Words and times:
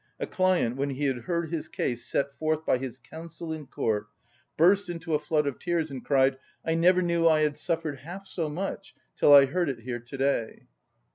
A 0.19 0.25
client, 0.25 0.77
when 0.77 0.89
he 0.89 1.03
had 1.05 1.25
heard 1.25 1.49
his 1.51 1.67
case 1.67 2.03
set 2.03 2.33
forth 2.33 2.65
by 2.65 2.79
his 2.79 2.97
counsel 2.97 3.53
in 3.53 3.67
court, 3.67 4.07
burst 4.57 4.89
into 4.89 5.13
a 5.13 5.19
flood 5.19 5.45
of 5.45 5.59
tears, 5.59 5.91
and 5.91 6.03
cried, 6.03 6.39
"I 6.65 6.73
never 6.73 7.03
knew 7.03 7.27
I 7.27 7.41
had 7.41 7.55
suffered 7.55 7.99
half 7.99 8.25
so 8.25 8.49
much 8.49 8.95
till 9.15 9.31
I 9.31 9.45
heard 9.45 9.69
it 9.69 9.81
here 9.81 9.99
to‐day." 9.99 10.63